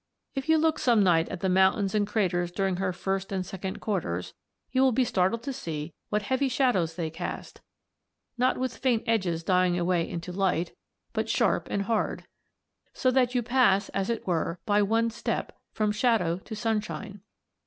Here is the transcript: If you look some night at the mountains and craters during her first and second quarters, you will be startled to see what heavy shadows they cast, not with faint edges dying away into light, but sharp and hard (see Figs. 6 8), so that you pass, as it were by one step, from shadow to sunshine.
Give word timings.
If 0.33 0.49
you 0.49 0.57
look 0.57 0.79
some 0.79 1.03
night 1.03 1.29
at 1.29 1.41
the 1.41 1.47
mountains 1.47 1.93
and 1.93 2.07
craters 2.07 2.51
during 2.51 2.77
her 2.77 2.91
first 2.91 3.31
and 3.31 3.45
second 3.45 3.81
quarters, 3.81 4.33
you 4.71 4.81
will 4.81 4.91
be 4.91 5.05
startled 5.05 5.43
to 5.43 5.53
see 5.53 5.93
what 6.09 6.23
heavy 6.23 6.49
shadows 6.49 6.95
they 6.95 7.11
cast, 7.11 7.61
not 8.35 8.57
with 8.57 8.75
faint 8.77 9.03
edges 9.05 9.43
dying 9.43 9.77
away 9.77 10.09
into 10.09 10.31
light, 10.31 10.75
but 11.13 11.29
sharp 11.29 11.67
and 11.69 11.83
hard 11.83 12.21
(see 12.21 12.23
Figs. 12.23 12.93
6 12.93 12.97
8), 12.97 13.01
so 13.01 13.11
that 13.11 13.35
you 13.35 13.43
pass, 13.43 13.89
as 13.89 14.09
it 14.09 14.25
were 14.25 14.57
by 14.65 14.81
one 14.81 15.11
step, 15.11 15.55
from 15.71 15.91
shadow 15.91 16.37
to 16.39 16.55
sunshine. 16.55 17.21